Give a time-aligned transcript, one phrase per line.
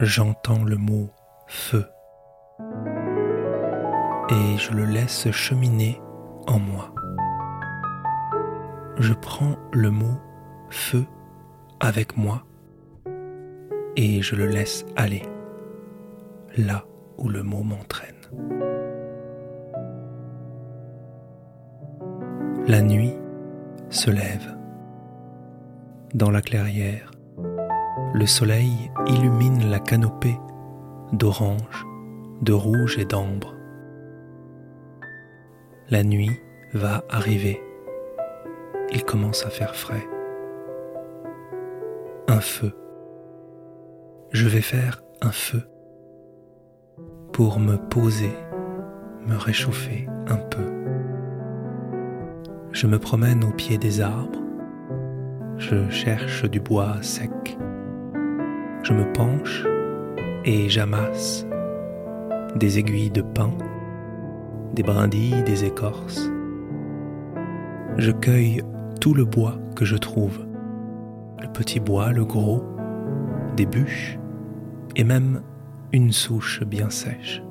[0.00, 1.08] j'entends le mot
[1.46, 1.86] feu
[4.28, 6.00] et je le laisse cheminer
[6.46, 6.92] en moi.
[8.98, 10.18] Je prends le mot
[10.70, 11.04] feu
[11.80, 12.44] avec moi
[13.96, 15.22] et je le laisse aller
[16.56, 16.84] là
[17.18, 18.14] où le mot m'entraîne.
[22.66, 23.14] La nuit
[23.90, 24.56] se lève.
[26.14, 27.10] Dans la clairière,
[28.14, 30.38] le soleil illumine la canopée
[31.12, 31.86] d'orange,
[32.40, 33.54] de rouge et d'ambre.
[35.90, 36.40] La nuit
[36.72, 37.62] va arriver.
[38.92, 40.06] Il commence à faire frais.
[42.28, 42.72] Un feu.
[44.32, 45.62] Je vais faire un feu
[47.32, 48.34] pour me poser,
[49.26, 50.66] me réchauffer un peu.
[52.72, 54.42] Je me promène au pied des arbres.
[55.58, 57.56] Je cherche du bois sec.
[58.86, 59.66] Je me penche
[60.44, 61.44] et j'amasse
[62.54, 63.50] des aiguilles de pin,
[64.74, 66.30] des brindilles, des écorces.
[67.96, 68.62] Je cueille
[69.00, 70.46] tout le bois que je trouve,
[71.42, 72.62] le petit bois, le gros,
[73.56, 74.20] des bûches
[74.94, 75.42] et même
[75.92, 77.42] une souche bien sèche.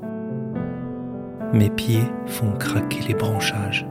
[1.52, 3.86] Mes pieds font craquer les branchages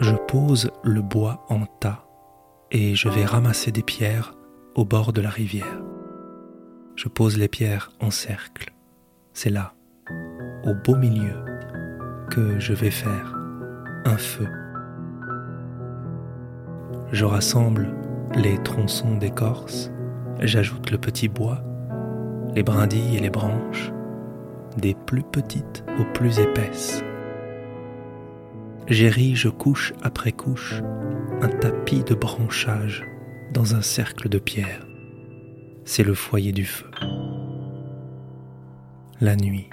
[0.00, 2.04] je pose le bois en tas
[2.70, 4.37] et je vais ramasser des pierres
[4.78, 5.82] au bord de la rivière.
[6.94, 8.72] Je pose les pierres en cercle.
[9.32, 9.74] C'est là,
[10.64, 11.44] au beau milieu,
[12.30, 13.34] que je vais faire
[14.04, 14.46] un feu.
[17.10, 17.92] Je rassemble
[18.36, 19.90] les tronçons d'écorce,
[20.40, 21.60] j'ajoute le petit bois,
[22.54, 23.90] les brindilles et les branches,
[24.76, 27.02] des plus petites aux plus épaisses
[28.90, 30.80] j'érige couche après couche
[31.42, 33.04] un tapis de branchage
[33.52, 34.86] dans un cercle de pierre.
[35.84, 36.86] C'est le foyer du feu.
[39.20, 39.68] La nuit.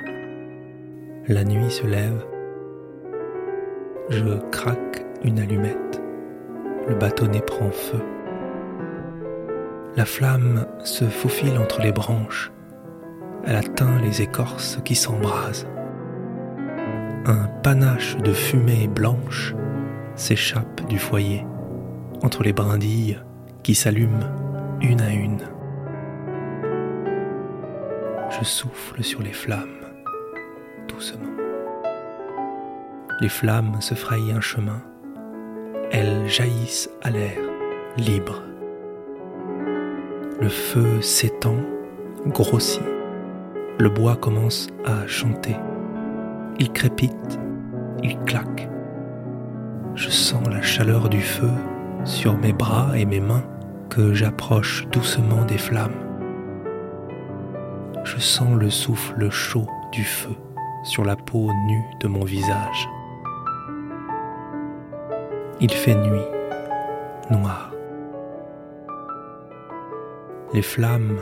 [1.28, 2.26] La nuit se lève.
[4.10, 6.02] Je craque une allumette.
[6.88, 8.02] Le bâtonnet prend feu.
[9.96, 12.52] La flamme se faufile entre les branches.
[13.46, 15.68] Elle atteint les écorces qui s'embrasent
[17.28, 19.56] un panache de fumée blanche
[20.16, 21.46] s'échappe du foyer
[22.22, 23.20] entre les brindilles
[23.66, 24.30] qui s'allument
[24.80, 25.40] une à une.
[28.30, 29.82] Je souffle sur les flammes
[30.88, 31.34] doucement.
[33.22, 34.84] Les flammes se frayent un chemin.
[35.92, 37.40] Elles jaillissent à l'air,
[37.98, 38.44] libre.
[40.40, 41.58] Le feu s'étend,
[42.28, 42.84] grossit.
[43.80, 45.56] Le bois commence à chanter.
[46.60, 47.40] Il crépite,
[48.04, 48.70] il claque.
[49.96, 51.50] Je sens la chaleur du feu
[52.04, 53.44] sur mes bras et mes mains
[53.98, 55.96] j'approche doucement des flammes.
[58.04, 60.36] Je sens le souffle chaud du feu
[60.84, 62.90] sur la peau nue de mon visage.
[65.60, 66.28] Il fait nuit,
[67.32, 67.72] noir.
[70.54, 71.20] Les flammes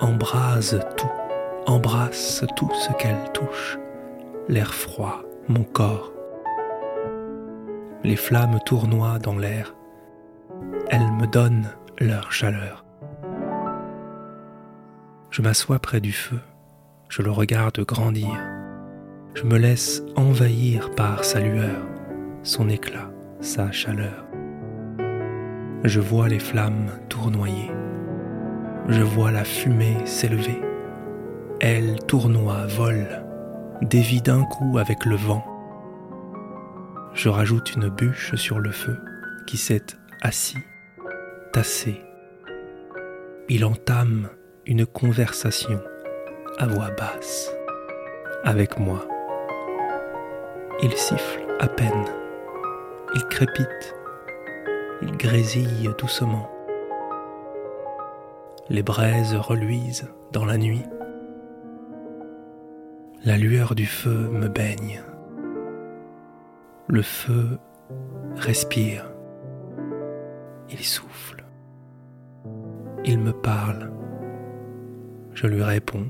[0.00, 1.10] embrasent tout,
[1.66, 3.78] embrassent tout ce qu'elles touchent
[4.48, 6.12] l'air froid, mon corps.
[8.04, 9.74] Les flammes tournoient dans l'air.
[10.88, 11.68] Elles me donnent
[12.00, 12.84] leur chaleur.
[15.30, 16.40] Je m'assois près du feu.
[17.08, 18.38] Je le regarde grandir.
[19.34, 21.82] Je me laisse envahir par sa lueur,
[22.42, 24.24] son éclat, sa chaleur.
[25.84, 27.70] Je vois les flammes tournoyer.
[28.88, 30.60] Je vois la fumée s'élever.
[31.60, 33.24] Elle tournoie, vole,
[33.82, 35.44] dévie d'un coup avec le vent.
[37.14, 38.98] Je rajoute une bûche sur le feu
[39.46, 39.86] qui s'est
[40.22, 40.58] assis,
[43.48, 44.28] Il entame
[44.66, 45.80] une conversation
[46.58, 47.50] à voix basse
[48.44, 49.08] avec moi.
[50.82, 52.04] Il siffle à peine,
[53.14, 53.96] il crépite,
[55.00, 56.50] il grésille doucement.
[58.68, 60.84] Les braises reluisent dans la nuit.
[63.24, 65.00] La lueur du feu me baigne.
[66.86, 67.58] Le feu
[68.36, 69.10] respire.
[70.68, 71.45] Il souffle.
[73.08, 73.92] Il me parle.
[75.32, 76.06] Je lui réponds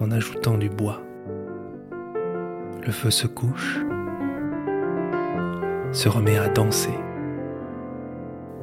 [0.00, 1.00] en ajoutant du bois.
[2.84, 3.78] Le feu se couche,
[5.92, 6.98] se remet à danser.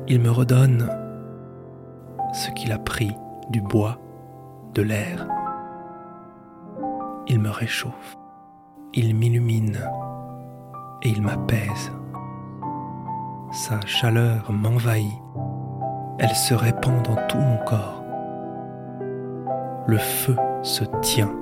[0.09, 0.89] Il me redonne
[2.33, 3.11] ce qu'il a pris
[3.49, 3.97] du bois,
[4.73, 5.25] de l'air.
[7.27, 8.17] Il me réchauffe,
[8.93, 9.79] il m'illumine
[11.01, 11.93] et il m'apaise.
[13.53, 15.13] Sa chaleur m'envahit,
[16.19, 18.03] elle se répand dans tout mon corps.
[19.87, 21.33] le feu se tient,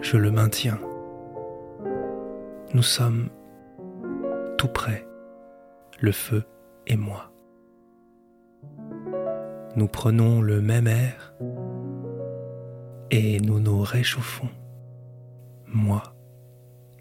[0.00, 0.78] je le maintiens.
[2.72, 3.28] Nous sommes
[4.56, 5.06] tout près,
[6.00, 6.44] le feu
[6.86, 7.32] et moi.
[9.76, 11.34] Nous prenons le même air
[13.10, 14.48] et nous nous réchauffons,
[15.66, 16.02] moi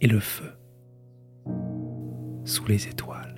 [0.01, 0.51] et le feu,
[2.43, 3.34] sous les étoiles.